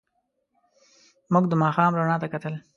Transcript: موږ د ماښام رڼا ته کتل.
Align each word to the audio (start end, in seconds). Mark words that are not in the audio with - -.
موږ 1.33 1.43
د 1.49 1.53
ماښام 1.63 1.91
رڼا 1.99 2.15
ته 2.21 2.27
کتل. 2.33 2.53